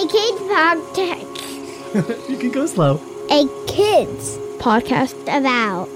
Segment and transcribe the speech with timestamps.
[0.00, 2.28] A kids podcast.
[2.30, 2.94] you can go slow.
[3.30, 5.90] A kids podcast about.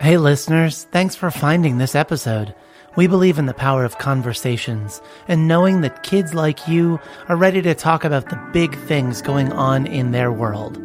[0.00, 2.56] Hey, listeners, thanks for finding this episode.
[2.96, 7.62] We believe in the power of conversations and knowing that kids like you are ready
[7.62, 10.80] to talk about the big things going on in their world.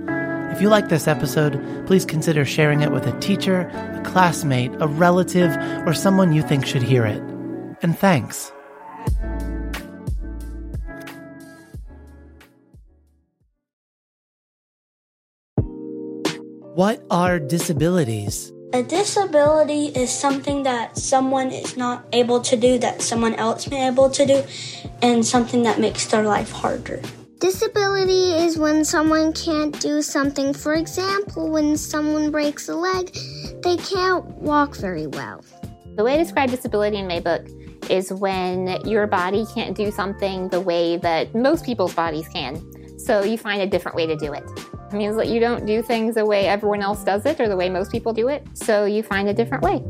[0.51, 4.87] If you like this episode, please consider sharing it with a teacher, a classmate, a
[4.87, 5.57] relative,
[5.87, 7.36] or someone you think should hear it.
[7.81, 8.51] And thanks.
[16.77, 18.51] What are disabilities?
[18.73, 23.77] A disability is something that someone is not able to do that someone else may
[23.77, 24.43] be able to do,
[25.01, 27.01] and something that makes their life harder.
[27.39, 30.53] Disability is when someone can't do something.
[30.53, 33.15] For example, when someone breaks a leg,
[33.63, 35.43] they can't walk very well.
[35.95, 37.47] The way I describe disability in my book
[37.89, 42.61] is when your body can't do something the way that most people's bodies can.
[42.99, 44.43] So you find a different way to do it.
[44.91, 47.55] It means that you don't do things the way everyone else does it or the
[47.55, 48.45] way most people do it.
[48.53, 49.81] So you find a different way.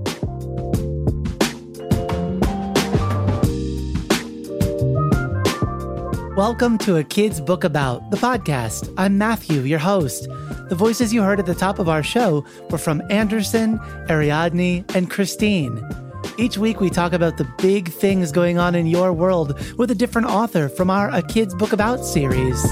[6.36, 8.94] Welcome to A Kid's Book About, the podcast.
[8.95, 10.28] I'm Matthew, your host.
[10.70, 15.09] The voices you heard at the top of our show were from Anderson, Ariadne, and
[15.09, 16.06] Kristine.
[16.39, 19.95] Each week, we talk about the big things going on in your world with a
[19.95, 22.63] different author from our A Kid's Book About series.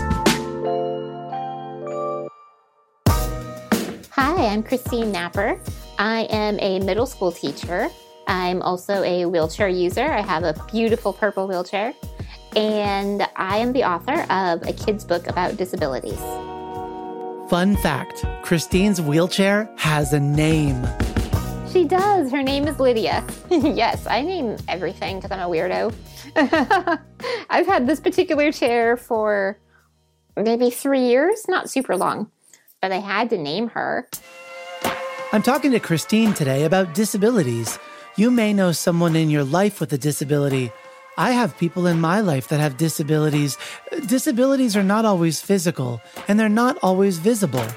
[4.11, 5.59] Hi, I'm Kristine Napper.
[5.97, 7.89] I am a middle school teacher.
[8.27, 10.05] I'm also a wheelchair user.
[10.05, 11.95] I have a beautiful purple wheelchair.
[12.55, 16.19] And I am the author of a kid's book about disabilities.
[17.49, 20.85] Fun fact Kristine's wheelchair has a name.
[21.75, 22.31] She does.
[22.31, 23.21] Her name is Lydia.
[23.49, 25.93] yes, I name everything because I'm a weirdo.
[27.49, 29.59] I've had this particular chair for
[30.37, 32.31] maybe three years, not super long,
[32.81, 34.07] but I had to name her.
[35.33, 37.77] I'm talking to Kristine today about disabilities.
[38.15, 40.71] You may know someone in your life with a disability.
[41.17, 43.57] I have people in my life that have disabilities.
[44.07, 47.67] Disabilities are not always physical, and they're not always visible.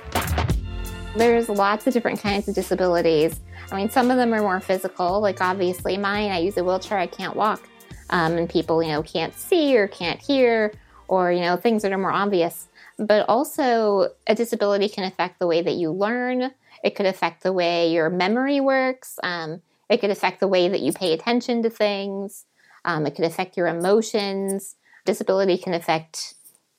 [1.19, 3.41] There's lots of different kinds of disabilities.
[3.73, 6.97] I mean, some of them are more physical, like obviously mine, I use a wheelchair,
[6.97, 7.69] I can't walk.
[8.11, 10.73] Um, and people, you know, can't see or can't hear,
[11.09, 12.69] or, you know, things that are more obvious.
[13.01, 16.53] But also, a disability can affect the way that you learn,
[16.85, 20.83] it could affect the way your memory works, um, it could affect the way that
[20.83, 22.45] you pay attention to things.
[22.85, 24.77] Um, it could affect your emotions.
[25.05, 26.35] Disability can affect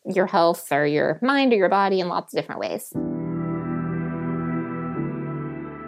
[0.06, 2.94] your health or your mind or your body in lots of different ways.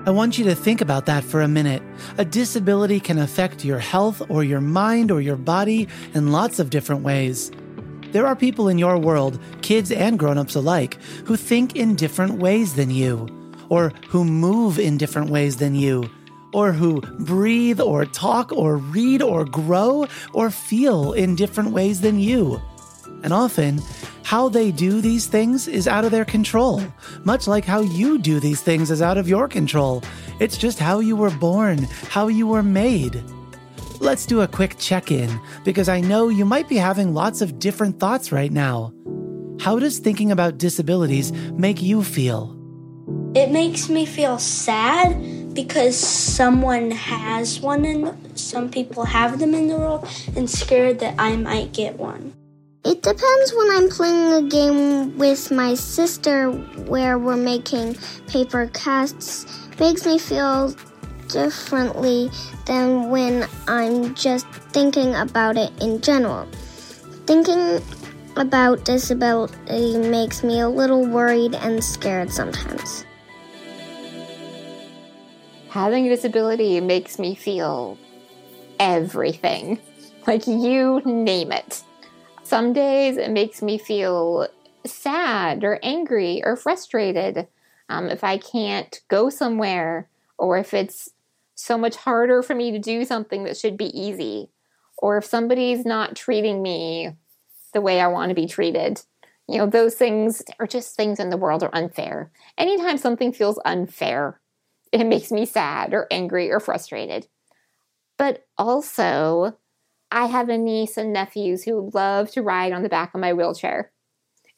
[0.03, 1.83] I want you to think about that for a minute.
[2.17, 6.71] A disability can affect your health or your mind or your body in lots of
[6.71, 7.51] different ways.
[8.11, 12.73] There are people in your world, kids and grown-ups alike, who think in different ways
[12.73, 13.27] than you,
[13.69, 16.09] or who move in different ways than you,
[16.51, 22.19] or who breathe or talk or read or grow or feel in different ways than
[22.19, 22.59] you.
[23.23, 23.83] And often,
[24.31, 26.81] how they do these things is out of their control,
[27.25, 30.01] much like how you do these things is out of your control.
[30.39, 33.21] It's just how you were born, how you were made.
[33.99, 35.29] Let's do a quick check in
[35.65, 38.93] because I know you might be having lots of different thoughts right now.
[39.59, 42.55] How does thinking about disabilities make you feel?
[43.35, 49.67] It makes me feel sad because someone has one and some people have them in
[49.67, 52.31] the world and scared that I might get one.
[52.83, 57.95] It depends when I'm playing a game with my sister where we're making
[58.27, 59.45] paper casts.
[59.79, 60.73] Makes me feel
[61.27, 62.31] differently
[62.65, 66.47] than when I'm just thinking about it in general.
[67.27, 67.83] Thinking
[68.35, 73.05] about disability makes me a little worried and scared sometimes.
[75.69, 77.97] Having a disability makes me feel
[78.79, 79.79] everything.
[80.27, 81.81] Like you name it.
[82.51, 84.45] Some days it makes me feel
[84.85, 87.47] sad or angry or frustrated
[87.87, 91.11] um, if I can't go somewhere or if it's
[91.55, 94.49] so much harder for me to do something that should be easy
[94.97, 97.15] or if somebody's not treating me
[97.71, 99.01] the way I want to be treated.
[99.47, 102.33] You know, those things are just things in the world are unfair.
[102.57, 104.41] Anytime something feels unfair,
[104.91, 107.27] it makes me sad or angry or frustrated.
[108.17, 109.55] But also,
[110.11, 113.33] I have a niece and nephews who love to ride on the back of my
[113.33, 113.91] wheelchair.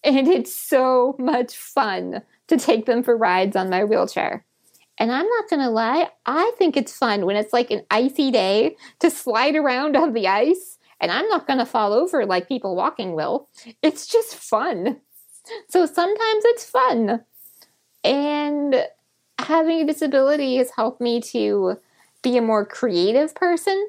[0.03, 4.45] And it's so much fun to take them for rides on my wheelchair.
[4.97, 8.31] And I'm not going to lie, I think it's fun when it's like an icy
[8.31, 10.77] day to slide around on the ice.
[11.00, 13.50] And I'm not going to fall over like people walking will.
[13.81, 15.01] It's just fun.
[15.69, 17.25] So sometimes it's fun.
[18.03, 18.88] And
[19.39, 21.77] having a disability has helped me to
[22.21, 23.88] be a more creative person.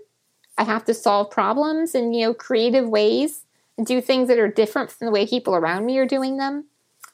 [0.57, 3.45] I have to solve problems in, you know, creative ways
[3.77, 6.67] and do things that are different from the way people around me are doing them.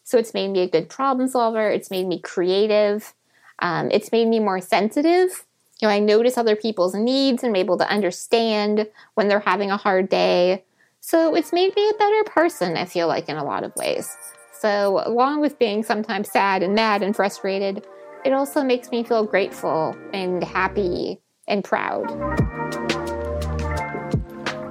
[0.04, 1.70] So it's made me a good problem solver.
[1.70, 3.14] It's made me creative.
[3.60, 5.46] Um, it's made me more sensitive.
[5.80, 9.70] You know, I notice other people's needs and I'm able to understand when they're having
[9.70, 10.64] a hard day.
[11.00, 14.14] So it's made me a better person, I feel like, in a lot of ways.
[14.52, 17.86] So, along with being sometimes sad and mad and frustrated,
[18.26, 22.49] it also makes me feel grateful and happy and proud.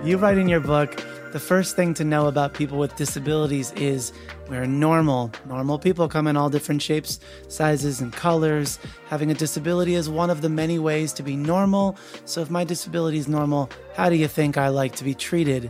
[0.09, 4.11] You write in your book the first thing to know about people with disabilities is
[4.47, 5.31] we're normal.
[5.45, 8.79] Normal people come in all different shapes, sizes, and colors.
[9.05, 11.95] Having a disability is one of the many ways to be normal.
[12.25, 15.69] So, if my disability is normal, how do you think I like to be treated?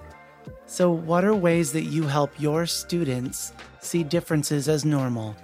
[0.68, 3.52] So, what are ways that you help your students
[3.82, 5.36] see differences as normal?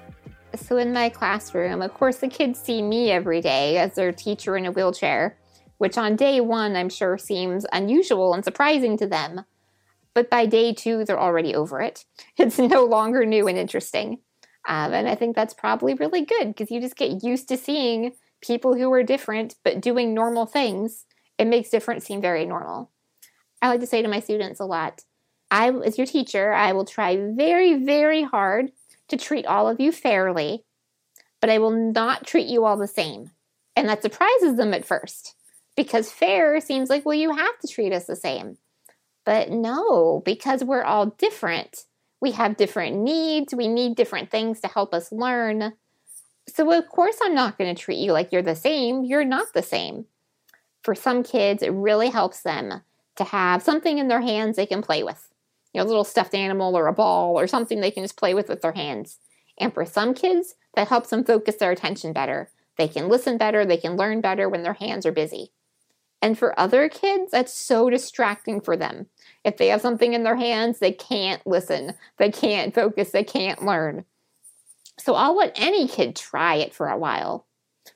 [0.56, 4.56] So, in my classroom, of course, the kids see me every day as their teacher
[4.56, 5.36] in a wheelchair,
[5.78, 9.46] which on day one I'm sure seems unusual and surprising to them.
[10.14, 12.06] But by day two, they're already over it.
[12.38, 14.20] It's no longer new and interesting.
[14.68, 18.14] Um, and I think that's probably really good because you just get used to seeing
[18.42, 21.06] people who are different but doing normal things.
[21.38, 22.90] It makes different seem very normal.
[23.62, 25.04] I like to say to my students a lot
[25.52, 28.72] I, as your teacher, I will try very, very hard
[29.08, 30.64] to treat all of you fairly,
[31.40, 33.32] but I will not treat you all the same.
[33.76, 35.36] And that surprises them at first
[35.76, 38.58] because fair seems like, well, you have to treat us the same.
[39.26, 41.86] But no, because we're all different.
[42.22, 45.74] We have different needs, we need different things to help us learn.
[46.48, 49.04] So, of course, I'm not going to treat you like you're the same.
[49.04, 50.06] You're not the same.
[50.84, 52.82] For some kids, it really helps them
[53.16, 55.30] to have something in their hands they can play with.
[55.74, 58.34] You know, a little stuffed animal or a ball or something they can just play
[58.34, 59.20] with with their hands.
[59.60, 62.52] And for some kids, that helps them focus their attention better.
[62.78, 65.52] They can listen better, they can learn better when their hands are busy.
[66.26, 69.06] And for other kids, that's so distracting for them.
[69.44, 73.64] If they have something in their hands, they can't listen, they can't focus, they can't
[73.64, 74.06] learn.
[74.98, 77.46] So I'll let any kid try it for a while.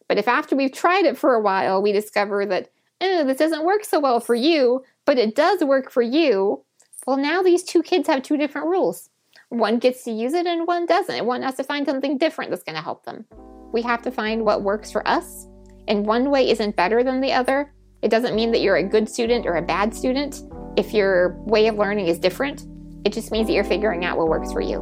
[0.07, 2.69] But if after we've tried it for a while, we discover that,
[3.01, 6.63] oh, this doesn't work so well for you, but it does work for you,
[7.07, 9.09] well, now these two kids have two different rules.
[9.49, 11.25] One gets to use it and one doesn't.
[11.25, 13.25] One has to find something different that's going to help them.
[13.71, 15.47] We have to find what works for us,
[15.87, 17.73] and one way isn't better than the other.
[18.01, 20.41] It doesn't mean that you're a good student or a bad student.
[20.77, 22.65] If your way of learning is different,
[23.05, 24.79] it just means that you're figuring out what works for you.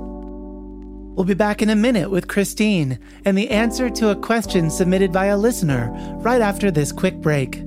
[1.15, 5.11] We'll be back in a minute with Kristine and the answer to a question submitted
[5.11, 7.66] by a listener right after this quick break.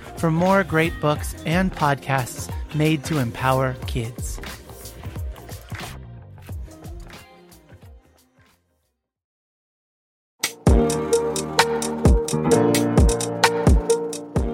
[0.21, 4.39] for more great books and podcasts made to empower kids.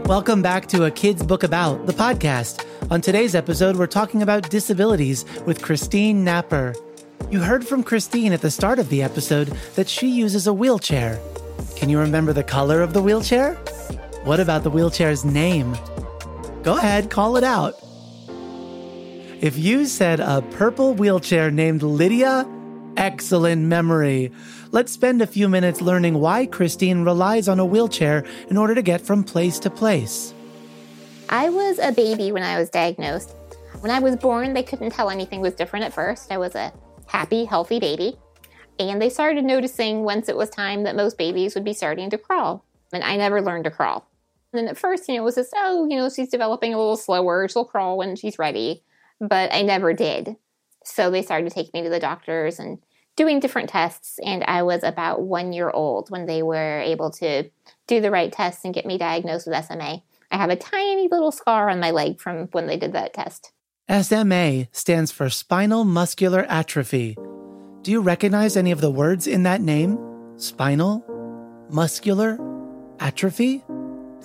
[0.05, 2.65] Welcome back to A Kid's Book About, the podcast.
[2.89, 6.75] On today's episode, we're talking about disabilities with Kristine Napper.
[7.29, 11.19] You heard from Kristine at the start of the episode that she uses a wheelchair.
[11.75, 13.59] Can you remember the color of the wheelchair?
[14.27, 15.77] What about the wheelchair's name?
[16.61, 17.75] Go ahead, call it out.
[19.39, 22.45] If you said a purple wheelchair named Lydia,
[22.97, 24.33] excellent memory.
[24.71, 28.81] Let's spend a few minutes learning why Kristine relies on a wheelchair in order to
[28.81, 30.33] get from place to place.
[31.29, 33.33] I was a baby when I was diagnosed.
[33.79, 36.33] When I was born, they couldn't tell anything was different at first.
[36.33, 36.73] I was a
[37.05, 38.17] happy, healthy baby.
[38.77, 42.17] And they started noticing once it was time that most babies would be starting to
[42.17, 42.65] crawl.
[42.91, 44.05] And I never learned to crawl.
[44.57, 46.97] And at first, you know, it was just, oh, you know, she's developing a little
[46.97, 47.47] slower.
[47.47, 48.83] She'll crawl when she's ready.
[49.19, 50.35] But I never did.
[50.83, 52.79] So they started to take me to the doctors and
[53.15, 54.19] doing different tests.
[54.23, 57.49] And I was about one year old when they were able to
[57.87, 60.01] do the right tests and get me diagnosed with SMA.
[60.31, 63.51] I have a tiny little scar on my leg from when they did that test.
[63.89, 67.17] SMA stands for spinal muscular atrophy.
[67.81, 69.97] Do you recognize any of the words in that name?
[70.35, 71.05] Spinal,
[71.69, 72.37] muscular,
[72.99, 73.63] atrophy?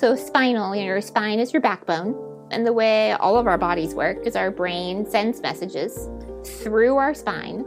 [0.03, 2.49] So, spinal, you know, your spine is your backbone.
[2.51, 6.09] And the way all of our bodies work is our brain sends messages
[6.45, 7.65] through our spine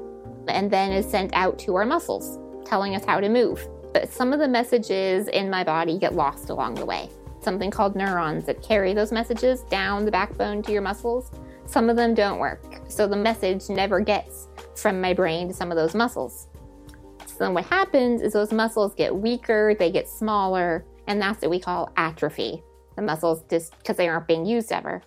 [0.50, 3.66] and then is sent out to our muscles, telling us how to move.
[3.94, 7.10] But some of the messages in my body get lost along the way.
[7.40, 11.32] Something called neurons that carry those messages down the backbone to your muscles.
[11.68, 12.82] Some of them don't work.
[12.90, 16.50] So the message never gets from my brain to some of those muscles.
[17.28, 21.52] So then what happens is those muscles get weaker, they get smaller, and that's what
[21.52, 22.64] we call atrophy.
[22.96, 25.02] The muscles just because they aren't being used ever.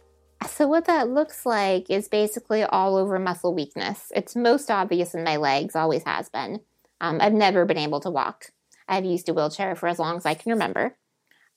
[0.47, 4.13] So, what that looks like is basically all over muscle weakness.
[4.15, 6.61] It's most obvious in my legs, always has been.
[7.01, 8.47] Um, I've never been able to walk.
[8.89, 10.97] I've used a wheelchair for as long as I can remember.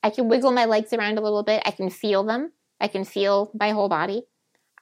[0.03, 1.61] I can wiggle my legs around a little bit.
[1.65, 2.53] I can feel them.
[2.79, 4.23] I can feel my whole body.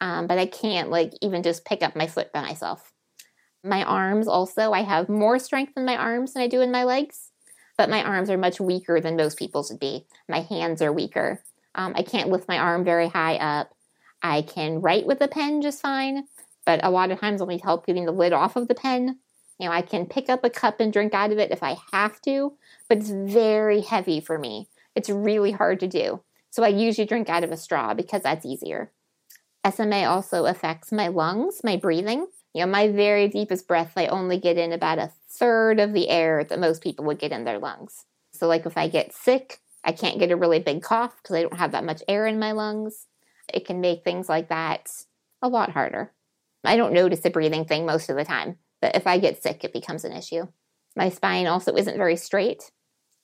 [0.02, 2.94] Um, but I can't, like, even just pick up my foot by myself.
[3.64, 6.86] My arms also, I have more strength in my arms than I do in my
[6.86, 7.29] legs,
[7.80, 10.06] but my arms are much weaker than most people's would be.
[10.28, 11.42] My hands are weaker.
[11.76, 13.74] Um, I can't lift my arm very high up.
[14.22, 16.26] I can write with a pen just fine,
[16.66, 19.20] but a lot of times I'll need help getting the lid off of the pen.
[19.60, 21.78] You know, I can pick up a cup and drink out of it if I
[21.94, 22.52] have to,
[22.90, 24.68] but it's very heavy for me.
[24.94, 26.22] It's really hard to do.
[26.50, 28.92] So I usually drink out of a straw because that's easier.
[29.66, 32.28] SMA also affects my lungs, my breathing.
[32.60, 36.10] You know, my very deepest breath, I only get in about a third of the
[36.10, 38.06] air that most people would get in their lungs.
[38.34, 41.42] So, like if I get sick, I can't get a really big cough because I
[41.42, 43.08] don't have that much air in my lungs
[43.54, 44.92] it can make things like that
[45.42, 46.12] a lot harder.
[46.64, 49.64] I don't notice the breathing thing most of the time, but if I get sick,
[49.64, 50.48] it becomes an issue.
[50.96, 52.72] My spine also isn't very straight.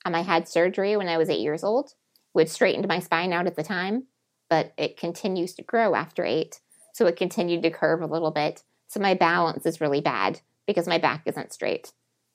[0.04, 1.92] Um, I had surgery when I was eight years old,
[2.32, 4.06] which straightened my spine out at the time,
[4.48, 6.60] but it continues to grow after eight.
[6.94, 8.62] So it continued to curve a little bit.
[8.88, 11.92] So my balance is really bad because my back isn't straight.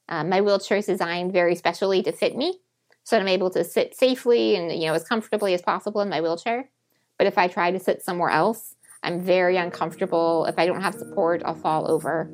[0.10, 2.60] Um, my wheelchair is designed very specially to fit me,
[3.04, 6.22] so I'm able to sit safely and you know as comfortably as possible in my
[6.22, 6.70] wheelchair.
[7.18, 10.46] But if I try to sit somewhere else, I'm very uncomfortable.
[10.46, 12.30] If I don't have support, I'll fall over.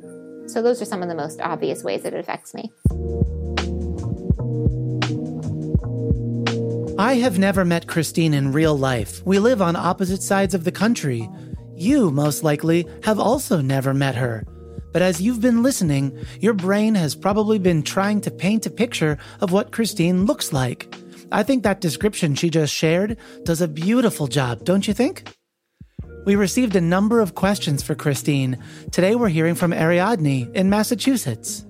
[0.48, 2.72] So, those are some of the most obvious ways that it affects me.
[7.00, 9.24] I have never met Kristine in real life.
[9.26, 11.30] We live on opposite sides of the country.
[11.78, 14.44] You, most likely, have also never met her.
[14.92, 19.20] But as you've been listening, your brain has probably been trying to paint a picture
[19.42, 20.92] of what Kristine looks like.
[21.32, 25.32] I think that description she just shared does a beautiful job, don't you think?
[26.26, 28.60] We received a number of questions for Kristine.
[28.92, 31.64] Today we're hearing from Ariadne in Massachusetts.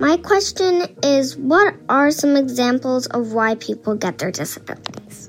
[0.00, 5.28] My question is What are some examples of why people get their disabilities?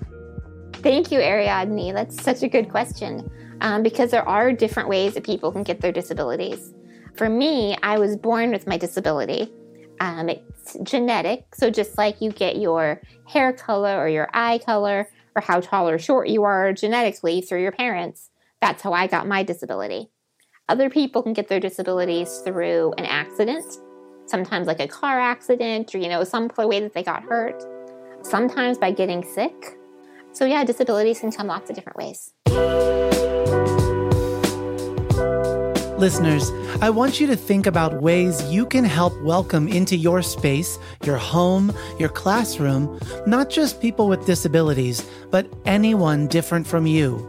[0.75, 1.93] Thank you, Ariadne.
[1.93, 3.29] That's such a good question
[3.63, 6.73] um, because there are different ways that people can get their disabilities.
[7.15, 9.51] For me, I was born with my disability.
[9.99, 15.07] Um, it's genetic, so just like you get your hair color or your eye color
[15.35, 18.29] or how tall or short you are genetically through your parents,
[18.61, 20.09] that's how I got my disability.
[20.67, 23.65] Other people can get their disabilities through an accident,
[24.25, 27.63] sometimes like a car accident or, you know, some way that they got hurt,
[28.23, 29.77] sometimes by getting sick.
[30.33, 33.12] So, yeah, disabilities can come lots of different ways.
[36.03, 40.77] Listeners, I want you to think about ways you can help welcome into your space,
[41.05, 47.25] your home, your classroom, not just people with disabilities, but anyone different from you.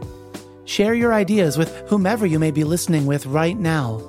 [0.65, 4.01] Share your ideas with whomever you may be listening with right now.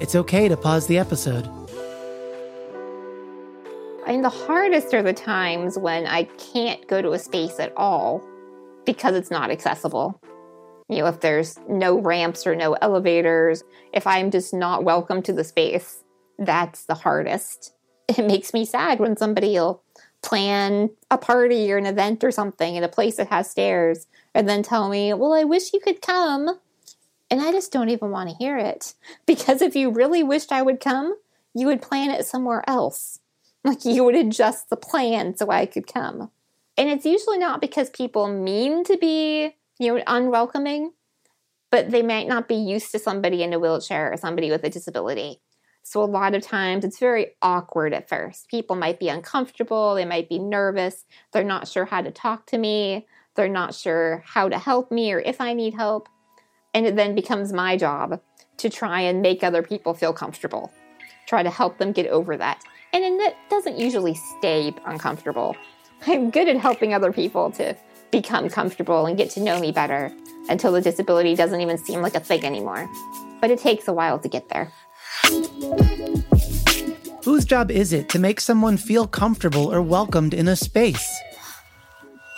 [0.00, 1.50] It's okay to pause the episode.
[4.06, 8.22] Mean, the hardest are the times when I can't go to a space at all
[8.84, 10.20] because it's not accessible
[10.88, 15.32] you know, if there's no ramps or no elevators, if I'm just not welcome to
[15.32, 16.04] the space,
[16.38, 17.74] that's the hardest.
[18.08, 19.82] It makes me sad when somebody will
[20.22, 24.48] plan a party or an event or something in a place that has stairs and
[24.48, 26.58] then tell me, well, I wish you could come.
[27.30, 28.94] And I just don't even want to hear it.
[29.26, 31.16] Because if you really wished I would come,
[31.54, 33.20] you would plan it somewhere else.
[33.64, 36.30] Like you would adjust the plan so I could come.
[36.76, 40.92] And it's usually not because people mean to be you know, unwelcoming,
[41.70, 44.70] but they might not be used to somebody in a wheelchair or somebody with a
[44.70, 45.40] disability.
[45.82, 48.48] So a lot of times it's very awkward at first.
[48.48, 52.58] People might be uncomfortable, they might be nervous, they're not sure how to talk to
[52.58, 56.08] me, they're not sure how to help me or if I need help.
[56.72, 58.20] And it then becomes my job
[58.58, 60.72] to try and make other people feel comfortable,
[61.26, 62.62] try to help them get over that.
[62.94, 65.56] And it doesn't usually stay uncomfortable.
[66.06, 67.76] I'm good at helping other people to
[68.14, 70.12] become comfortable and get to know me better
[70.48, 72.88] until the disability doesn't even seem like a thing anymore.
[73.40, 74.70] But it takes a while to get there.
[77.24, 81.10] Whose job is it to make someone feel comfortable or welcomed in a space?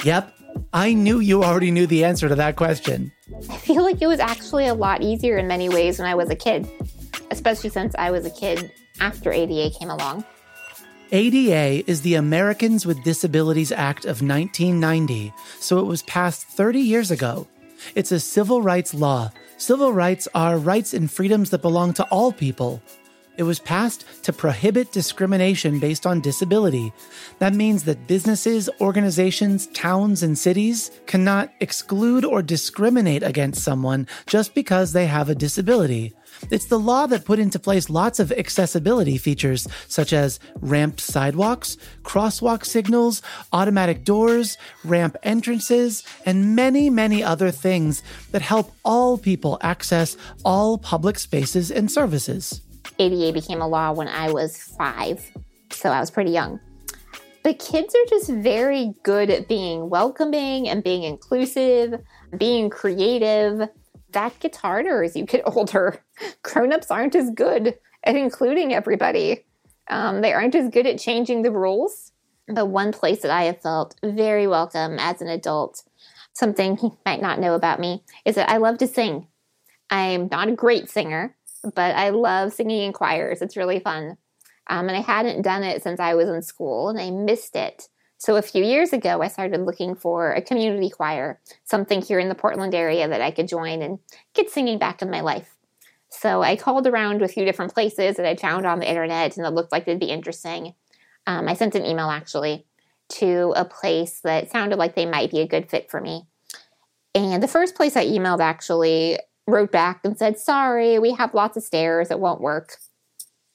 [0.04, 0.32] Yep,
[0.72, 3.12] I knew you already knew the answer to that question.
[3.50, 6.30] I feel like it was actually a lot easier in many ways when I was
[6.30, 6.66] a kid,
[7.30, 10.24] especially since I was a kid after ADA came along.
[11.12, 17.12] ADA is the Americans with Disabilities Act of 1990, so it was passed 30 years
[17.12, 17.46] ago.
[17.94, 19.30] It's a civil rights law.
[19.56, 22.82] Civil rights are rights and freedoms that belong to all people.
[23.36, 26.92] It was passed to prohibit discrimination based on disability.
[27.38, 34.54] That means that businesses, organizations, towns, and cities cannot exclude or discriminate against someone just
[34.54, 36.14] because they have a disability.
[36.50, 41.76] It's the law that put into place lots of accessibility features, such as ramped sidewalks,
[42.02, 48.02] crosswalk signals, automatic doors, ramp entrances, and many, many other things
[48.32, 52.62] that help all people access all public spaces and services.
[52.98, 55.30] ADA became a law when I was five,
[55.70, 56.60] so I was pretty young.
[57.42, 61.94] But kids are just very good at being welcoming and being inclusive,
[62.36, 63.68] being creative.
[64.16, 66.02] That gets harder as you get older.
[66.42, 69.44] Grown-ups aren't as good at including everybody.
[69.90, 72.12] Um, they aren't as good at changing the rules.
[72.48, 75.82] But one place that I have felt very welcome as an adult,
[76.32, 79.26] something he might not know about me, is that I love to sing.
[79.90, 83.42] I'm not a great singer, but I love singing in choirs.
[83.42, 84.16] It's really fun.
[84.68, 87.88] Um, and I hadn't done it since I was in school and I missed it.
[88.18, 92.28] So a few years ago, I started looking for a community choir, something here in
[92.28, 93.98] the Portland area that I could join and
[94.34, 95.54] get singing back in my life.
[96.08, 99.46] So I called around a few different places that I found on the internet and
[99.46, 100.74] it looked like they'd be interesting.
[101.26, 102.64] Um, I sent an email actually
[103.08, 106.26] to a place that sounded like they might be a good fit for me.
[107.14, 111.56] And the first place I emailed actually wrote back and said, Sorry, we have lots
[111.56, 112.10] of stairs.
[112.10, 112.76] It won't work.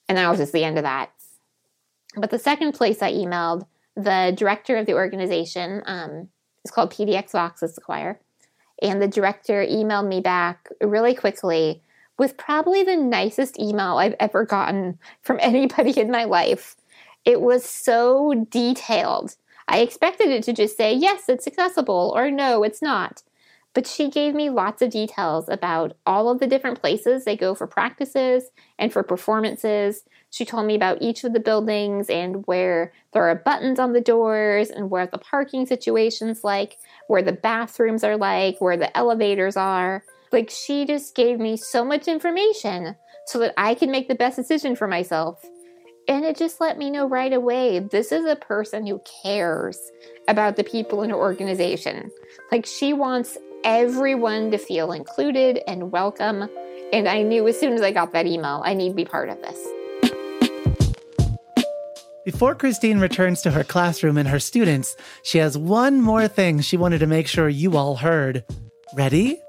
[0.07, 1.11] And that was just the end of that.
[2.15, 6.29] But the second place I emailed, the director of the organization um,
[6.63, 8.19] is called PDX Voxes Choir.
[8.81, 11.81] And the director emailed me back really quickly
[12.17, 16.75] with probably the nicest email I've ever gotten from anybody in my life.
[17.25, 19.35] It was so detailed.
[19.67, 23.23] I expected it to just say, yes, it's accessible, or no, it's not.
[23.73, 27.55] But she gave me lots of details about all of the different places they go
[27.55, 30.03] for practices and for performances.
[30.29, 34.01] She told me about each of the buildings and where there are buttons on the
[34.01, 39.55] doors and where the parking situation's like, where the bathrooms are like, where the elevators
[39.55, 40.03] are.
[40.33, 44.35] Like, she just gave me so much information so that I could make the best
[44.35, 45.45] decision for myself.
[46.07, 49.77] And it just let me know right away this is a person who cares
[50.27, 52.11] about the people in her organization.
[52.51, 56.49] Like, she wants everyone to feel included and welcome.
[56.93, 59.29] And I knew as soon as I got that email, I need to be part
[59.29, 59.59] of this.
[62.25, 66.77] Before Kristine returns to her classroom and her students, she has one more thing she
[66.77, 68.43] wanted to make sure you all heard.
[68.93, 69.41] Ready?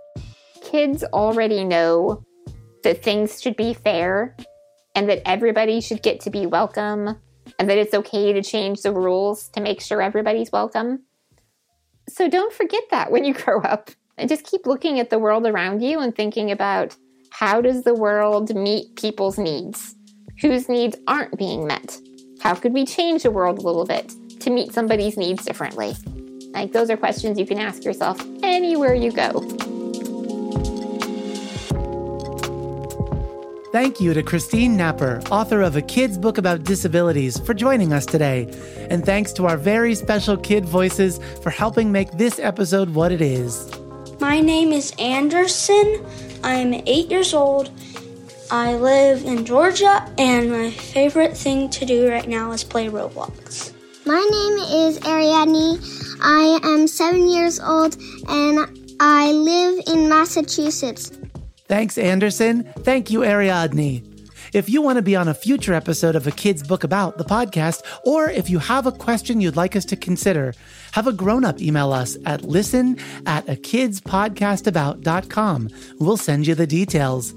[0.62, 2.24] Kids already know
[2.82, 4.36] that things should be fair
[4.94, 7.18] and that everybody should get to be welcome
[7.58, 11.02] and that it's okay to change the rules to make sure everybody's welcome.
[12.08, 13.90] So don't forget that when you grow up
[14.22, 16.96] and just keep looking at the world around you and thinking about
[17.30, 19.96] how does the world meet people's needs?
[20.40, 21.98] Whose needs aren't being met?
[22.40, 25.94] How could we change the world a little bit to meet somebody's needs differently?
[26.52, 29.40] Like those are questions you can ask yourself anywhere you go.
[33.72, 38.06] Thank you to Kristine Napper, author of a kid's book about disabilities, for joining us
[38.06, 38.42] today.
[38.88, 43.20] And thanks to our very special kid voices for helping make this episode what it
[43.20, 43.81] is.
[44.32, 46.06] My name is Anderson.
[46.42, 47.68] I'm eight years old.
[48.50, 53.74] I live in Georgia, and my favorite thing to do right now is play Roblox.
[54.06, 55.78] My name is Ariadne.
[56.22, 61.12] I am seven years old, and I live in Massachusetts.
[61.68, 62.64] Thanks, Anderson.
[62.78, 64.00] Thank you, Ariadne.
[64.54, 67.24] If you want to be on a future episode of A Kid's Book About the
[67.24, 70.54] podcast, or if you have a question you'd like us to consider,
[70.92, 75.68] have a grown up email us at listen at a kidspodcastabout.com.
[75.98, 77.34] We'll send you the details.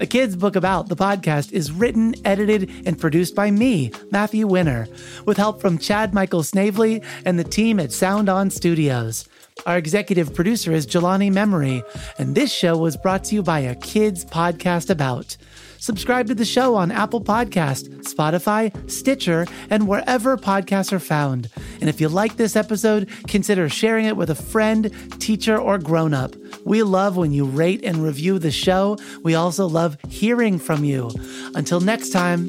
[0.00, 4.88] A Kid's Book About the podcast is written, edited, and produced by me, Matthew Winner,
[5.26, 9.28] with help from Chad Michael Snavely and the team at Sound On Studios.
[9.64, 11.84] Our executive producer is Jelani Memory,
[12.18, 15.36] and this show was brought to you by A Kid's Podcast About.
[15.82, 21.50] Subscribe to the show on Apple Podcast, Spotify, Stitcher, and wherever podcasts are found.
[21.80, 26.14] And if you like this episode, consider sharing it with a friend, teacher, or grown
[26.14, 26.36] up.
[26.64, 28.96] We love when you rate and review the show.
[29.24, 31.10] We also love hearing from you.
[31.56, 32.48] Until next time.